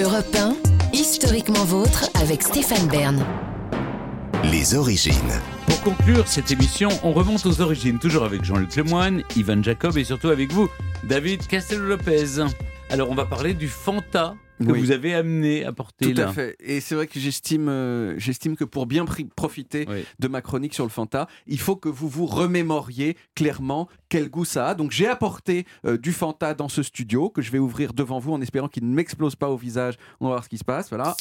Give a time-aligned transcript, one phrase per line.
[0.00, 0.54] Europe 1,
[0.92, 3.24] historiquement vôtre avec Stéphane Bern.
[4.44, 5.12] Les origines.
[5.66, 10.04] Pour conclure cette émission, on remonte aux origines, toujours avec Jean-Luc Lemoyne, Ivan Jacob et
[10.04, 10.68] surtout avec vous,
[11.02, 12.44] David Castello-Lopez.
[12.90, 14.80] Alors, on va parler du Fanta que Oui.
[14.80, 16.30] vous avez amené à porter Tout là.
[16.30, 16.56] à fait.
[16.58, 19.04] Et c'est vrai que j'estime, euh, j'estime que pour bien
[19.36, 20.04] profiter Oui.
[20.18, 24.44] de ma chronique sur le Fanta, il faut que vous vous remémoriez clairement quel goût
[24.44, 24.74] ça a.
[24.74, 28.32] Donc j'ai apporté euh, du Fanta dans ce studio que je vais ouvrir devant vous
[28.32, 29.94] en espérant qu'il ne m'explose pas au visage.
[30.20, 30.88] On va voir ce qui se passe.
[30.88, 31.14] Voilà.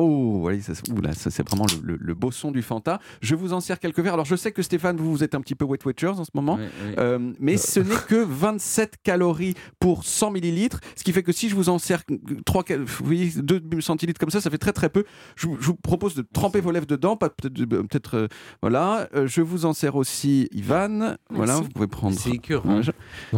[0.00, 3.00] Oh, voilà, ça, ouh là, ça c'est vraiment le, le- le beau son du Fanta.
[3.20, 4.14] Je vous en sers quelques verres.
[4.14, 6.30] Alors je sais que Stéphane, vous, vous êtes un petit peu Wet Watchers en ce
[6.34, 6.56] moment.
[6.60, 6.94] Oui, oui.
[6.98, 11.48] Euh, mais ce n'est que 27 calories pour 100 millilitres, ce qui fait que si
[11.48, 12.02] je vous en sers
[12.46, 15.04] 3, vous voyez, 2 centilitres comme ça, ça fait très très peu.
[15.36, 18.28] Je, vous- je vous propose de tremper vos lèvres dedans, pas peut-être, euh, peut-être, euh,
[18.62, 19.08] voilà.
[19.14, 21.16] Euh, je vous en sers aussi, Ivan.
[21.30, 22.16] Voilà, vous pouvez prendre.
[22.18, 22.80] C'est écœurant.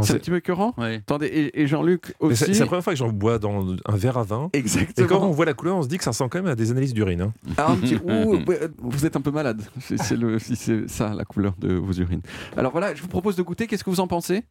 [0.02, 0.74] C'est un petit peu écœurant.
[0.78, 0.96] Ouais.
[0.96, 2.44] Attendez, et, et Jean-Luc mais aussi.
[2.44, 4.50] c'est c'est la première fois que j'en bois dans un verre à vin.
[4.52, 5.28] Et quand Exactement.
[5.28, 6.94] on voit la couleur, on se dit que ça ressemble quand même à des analyses
[6.94, 7.20] d'urine.
[7.22, 7.32] hein.
[7.56, 8.38] Ah, petit- ouh,
[8.78, 9.62] vous êtes un peu malade.
[9.80, 12.22] si C'est le- si c'est ça la couleur de vos urines.
[12.56, 13.66] Alors voilà, je vous propose de goûter.
[13.66, 14.42] Qu'est-ce que vous en pensez?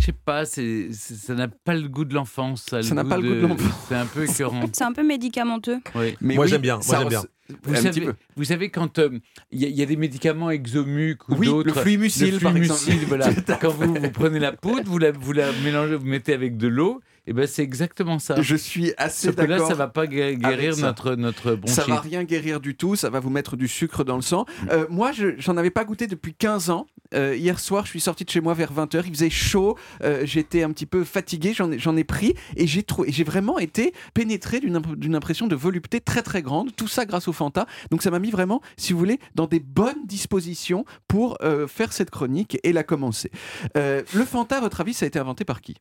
[0.00, 2.66] Je sais pas, c'est, c'est- ça n'a pas le goût de l'enfance.
[2.70, 3.72] Ça, Ça n'a pas le goût de l'enfance.
[3.88, 4.60] C'est un peu écœurant.
[4.72, 5.78] C'est un peu médicamenteux.
[5.96, 6.16] Oui.
[6.20, 7.20] Mais Moi, oui, j'aime bien, moi, ça j'aime bien.
[7.22, 8.14] res- Vous, savez, peu.
[8.36, 9.18] vous savez, quand euh,
[9.50, 11.66] il y, a- il y a des médicaments exomuques ou Oui, d'autres.
[11.66, 12.78] le fluimucil, le par exemple.
[12.78, 13.34] fluimucil, voilà.
[13.34, 16.32] Tout à Quand vous, vous prenez la poudre, vous la, vous la mélangez, vous mettez
[16.32, 18.40] avec de l'eau, et ben c'est exactement ça.
[18.40, 19.68] Je suis assez Sauf que là, d'accord.
[19.68, 21.76] ça va pas gué- guérir notre, notre bronchite.
[21.76, 24.46] Ça va rien guérir du tout, ça va vous mettre du sucre dans le sang.
[24.70, 26.86] Euh, moi, je- j'en avais pas goûté depuis 15 ans.
[27.14, 30.22] Euh, hier soir, je suis sorti de chez moi vers 20h, il faisait chaud, euh,
[30.26, 34.94] j'étais un petit peu fatigué, j'en ai, pris et j'ai vraiment été pénétré d'une imp-
[34.96, 37.66] d'une impression de volupté très très grande, tout ça grâce au Fanta.
[37.90, 42.10] Donc ça m'a mis vraiment, si vous voulez, dans des bonnes dispositions pour faire cette
[42.10, 43.30] chronique et la commencer.
[43.74, 45.76] Le Fanta, à votre avis, ça a été inventé par qui?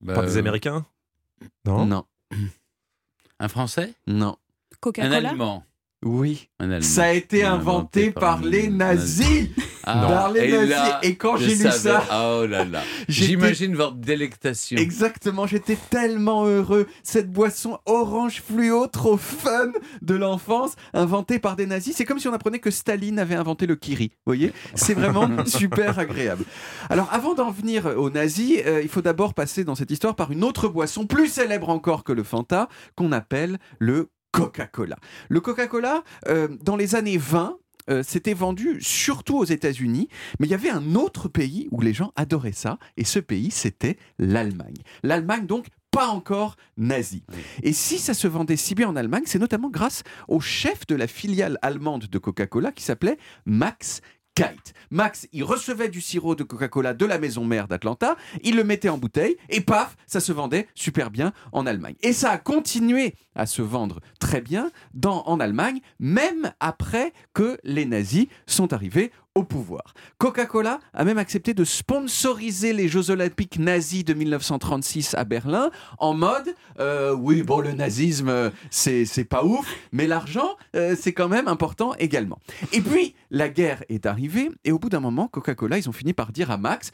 [0.00, 0.86] Bah, Par des euh, Américains
[1.64, 2.04] Non Non.
[3.38, 4.36] Un Français Non.
[4.72, 5.64] Un Coca-Cola Allemand.
[6.02, 6.48] Oui.
[6.58, 6.86] Un Allemand.
[6.86, 9.48] Ça a été inventé par les nazis.
[9.86, 12.82] Ah, Par les et là, Et quand j'ai lu savais- ça, Oh là là.
[13.08, 14.76] J'imagine votre délectation.
[14.78, 16.86] Exactement, j'étais tellement heureux.
[17.04, 19.70] Cette boisson orange fluo, trop fun
[20.02, 21.94] de l'enfance, inventée par des nazis.
[21.96, 24.08] C'est comme si on apprenait que Staline avait inventé le kiri.
[24.26, 24.52] Vous voyez?
[24.74, 26.44] C'est vraiment super agréable.
[26.90, 30.32] Alors, avant d'en venir aux nazis, euh, il faut d'abord passer dans cette histoire par
[30.32, 34.96] une autre boisson plus célèbre encore que le Fanta, qu'on appelle le Coca-Cola.
[35.28, 37.56] Le Coca-Cola, euh, dans les années 20,
[37.90, 40.08] euh, c'était vendu surtout aux États-Unis,
[40.38, 43.50] mais il y avait un autre pays où les gens adoraient ça, et ce pays,
[43.50, 44.76] c'était l'Allemagne.
[45.02, 47.22] L'Allemagne, donc, pas encore nazie.
[47.62, 50.94] Et si ça se vendait si bien en Allemagne, c'est notamment grâce au chef de
[50.94, 53.16] la filiale allemande de Coca-Cola qui s'appelait
[53.46, 54.02] Max
[54.90, 58.88] Max, il recevait du sirop de Coca-Cola de la maison mère d'Atlanta, il le mettait
[58.88, 61.96] en bouteille et paf, ça se vendait super bien en Allemagne.
[62.02, 64.70] Et ça a continué à se vendre très bien
[65.02, 69.94] en Allemagne, même après que les nazis sont arrivés au pouvoir.
[70.18, 76.14] Coca-Cola a même accepté de sponsoriser les Jeux Olympiques nazis de 1936 à Berlin en
[76.14, 81.28] mode euh, oui, bon, le nazisme, euh, c'est pas ouf, mais l'argent, euh, c'est quand
[81.28, 82.38] même important également.
[82.72, 86.12] Et puis, la guerre est arrivée, et au bout d'un moment, Coca-Cola, ils ont fini
[86.12, 86.90] par dire à Max.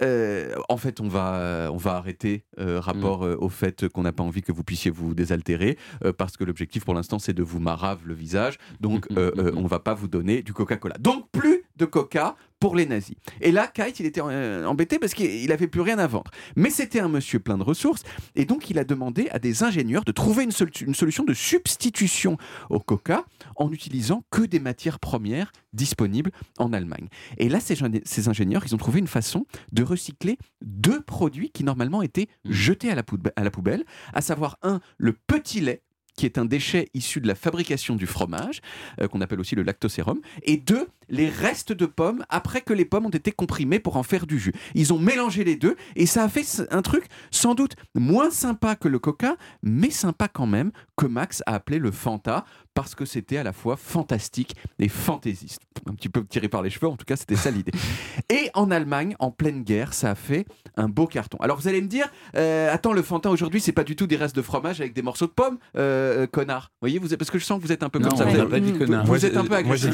[0.00, 4.12] euh, en fait, on va, on va arrêter euh, rapport euh, au fait qu'on n'a
[4.12, 5.76] pas envie que vous puissiez vous désaltérer,
[6.16, 9.94] parce que l'objectif pour l'instant c'est de vous marave le visage, donc on va pas
[9.94, 10.96] vous donner du Coca-Cola.
[10.98, 13.14] Donc plus de Coca pour les nazis.
[13.40, 16.30] Et là, Kite, il était euh, embêté parce qu'il avait plus rien à vendre.
[16.56, 18.02] Mais c'était un monsieur plein de ressources,
[18.34, 21.34] et donc il a demandé à des ingénieurs de trouver une, sol- une solution de
[21.34, 22.36] substitution
[22.68, 23.24] au Coca
[23.54, 27.08] en utilisant que des matières premières disponibles en Allemagne.
[27.36, 31.50] Et là, ces, gén- ces ingénieurs, ils ont trouvé une façon de recycler deux produits
[31.50, 35.82] qui normalement étaient jetés à la poubelle, à savoir un, le petit lait
[36.18, 38.60] qui est un déchet issu de la fabrication du fromage,
[39.00, 42.84] euh, qu'on appelle aussi le lactosérum, et deux, les restes de pommes après que les
[42.84, 44.52] pommes ont été comprimées pour en faire du jus.
[44.74, 48.74] Ils ont mélangé les deux et ça a fait un truc sans doute moins sympa
[48.74, 52.44] que le coca, mais sympa quand même, que Max a appelé le Fanta,
[52.78, 55.60] parce que c'était à la fois fantastique et fantaisiste.
[55.90, 57.72] Un petit peu tiré par les cheveux, en tout cas c'était ça l'idée.
[58.30, 60.46] Et en Allemagne, en pleine guerre, ça a fait
[60.76, 61.38] un beau carton.
[61.40, 64.14] Alors vous allez me dire, euh, attends, le Fanta aujourd'hui, c'est pas du tout des
[64.14, 66.70] restes de fromage avec des morceaux de pommes, euh, connard.
[66.74, 68.18] Vous voyez, vous êtes- parce que je sens que vous êtes un peu Non, comme
[68.18, 68.24] ça.
[68.26, 69.02] Vous êtes- pas dit vous- connard.
[69.04, 69.92] Vous, Moi, êtes un peu agressif.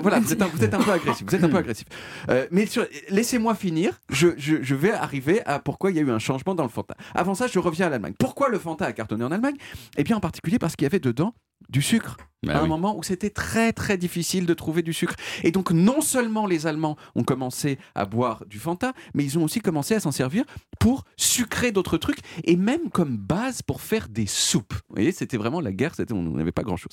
[0.00, 1.26] voilà, vous êtes, un, vous êtes un peu agressif.
[1.28, 1.86] Vous êtes un peu agressif.
[2.30, 2.66] Euh, mais
[3.10, 4.00] laissez-moi finir.
[4.08, 6.70] Je, je- je vais arriver à pourquoi il y a eu un changement dans le
[6.70, 6.94] Fanta.
[7.14, 8.14] Avant ça, je reviens à l'Allemagne.
[8.18, 9.56] Pourquoi le Fanta a cartonné en Allemagne?
[9.98, 11.34] Eh bien, en particulier parce qu'il y avait dedans
[11.68, 12.16] du sucre.
[12.46, 15.14] Bah à un moment où c'était très très difficile de trouver du sucre.
[15.42, 19.42] Et donc non seulement les Allemands ont commencé à boire du Fanta, mais ils ont
[19.42, 20.44] aussi commencé à s'en servir
[20.78, 24.72] pour sucrer d'autres trucs et même comme base pour faire des soupes.
[24.72, 26.92] Vous voyez, c'était vraiment la guerre, on n'avait pas grand-chose.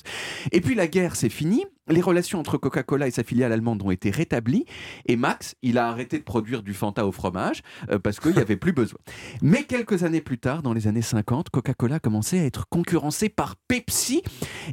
[0.50, 1.64] Et puis la guerre, c'est fini.
[1.88, 4.64] Les relations entre Coca-Cola et sa filiale allemande ont été rétablies.
[5.06, 8.40] Et Max, il a arrêté de produire du Fanta au fromage euh, parce qu'il n'y
[8.40, 8.98] avait plus besoin.
[9.40, 13.54] Mais quelques années plus tard, dans les années 50, Coca-Cola commençait à être concurrencé par
[13.68, 14.22] Pepsi.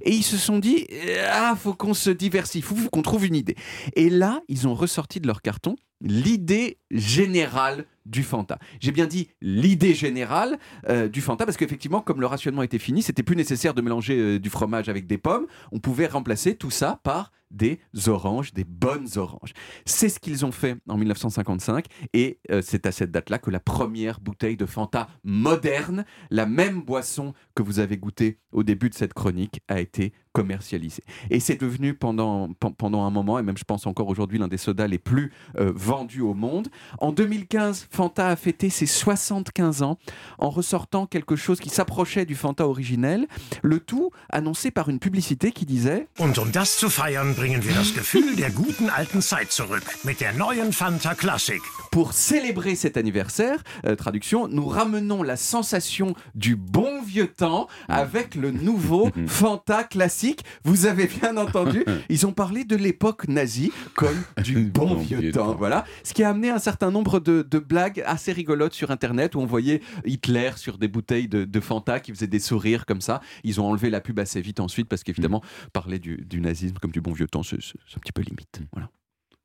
[0.02, 3.36] Et ils se sont dit, euh, ah, faut qu'on se diversifie, faut qu'on trouve une
[3.36, 3.56] idée.
[3.96, 8.60] Et là, ils ont ressorti de leur carton l'idée générale du Fanta.
[8.82, 10.60] J'ai bien dit l'idée générale
[10.90, 14.18] euh, du Fanta parce qu'effectivement, comme le rationnement était fini, c'était plus nécessaire de mélanger
[14.20, 15.48] euh, du fromage avec des pommes.
[15.72, 19.54] On pouvait remplacer tout ça par des oranges, des bonnes oranges.
[19.86, 23.60] C'est ce qu'ils ont fait en 1955 et euh, c'est à cette date-là que la
[23.62, 28.96] première bouteille de Fanta moderne, la même boisson que vous avez goûtée au début de
[28.96, 31.04] cette chronique, a été commercialisée.
[31.30, 34.48] Et c'est devenu pendant, pen- pendant un moment, et même je pense encore aujourd'hui, l'un
[34.48, 36.70] des sodas les plus euh, vendus au monde.
[37.00, 40.00] En 2015, Fanta a fêté ses 75 ans
[40.40, 43.28] en ressortant quelque chose qui s'approchait du Fanta originel,
[43.62, 47.76] le tout annoncé par une publicité qui disait Und um das zu feiern, bringen wir
[47.76, 51.62] das Gefühl der guten alten Zeit zurück mit der neuen Fanta Classic.
[51.92, 58.34] Pour célébrer cet anniversaire, euh, traduction, nous ramenons la sensation du bon vieux temps avec
[58.34, 60.44] le nouveau Fanta classique.
[60.64, 65.54] Vous avez bien entendu, ils ont parlé de l'époque nazie comme du bon, vieux, temps.
[65.54, 69.36] Voilà, ce qui a amené un certain nombre de, de blagues assez rigolotes sur Internet
[69.36, 73.02] où on voyait Hitler sur des bouteilles de, de Fanta qui faisaient des sourires comme
[73.02, 73.22] ça.
[73.44, 76.92] Ils ont enlevé la pub assez vite ensuite parce qu'évidemment, parler du, du nazisme comme
[76.92, 78.62] du bon vieux temps, c'est un petit peu limite.
[78.72, 78.90] Voilà.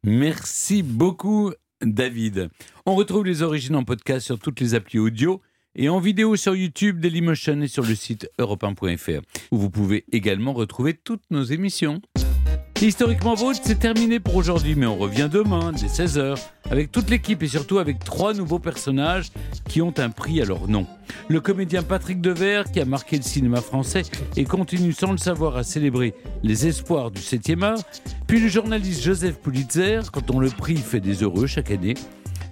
[0.05, 2.49] Merci beaucoup, David.
[2.87, 5.43] On retrouve les origines en podcast sur toutes les applis audio
[5.79, 9.23] et en vidéo sur YouTube, Dailymotion et sur le site europe1.fr,
[9.53, 12.03] où vous pouvez également retrouver toutes nos émissions.
[12.81, 16.37] Historiquement Vôtre, c'est terminé pour aujourd'hui, mais on revient demain, dès 16h,
[16.71, 19.31] avec toute l'équipe et surtout avec trois nouveaux personnages
[19.69, 20.87] qui ont un prix à leur nom.
[21.29, 24.03] Le comédien Patrick Devers, qui a marqué le cinéma français
[24.37, 27.83] et continue sans le savoir à célébrer les espoirs du 7e art,
[28.27, 31.95] puis le journaliste Joseph Pulitzer, quand on le prix fait des heureux chaque année.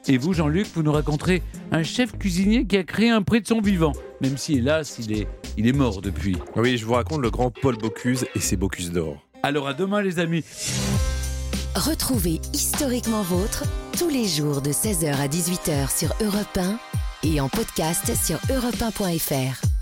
[0.08, 1.42] Et vous, Jean-Luc, vous nous raconterez
[1.72, 5.12] un chef cuisinier qui a créé un prix de son vivant, même si, hélas, il
[5.12, 5.26] est,
[5.56, 6.36] il est mort depuis.
[6.54, 9.26] Oui, je vous raconte le grand Paul Bocuse et ses Bocuse d'or.
[9.42, 10.44] Alors à demain, les amis.
[11.74, 13.64] Retrouvez Historiquement Vôtre
[13.98, 16.78] tous les jours de 16h à 18h sur Europe 1
[17.28, 19.75] et en podcast sur europe1.fr.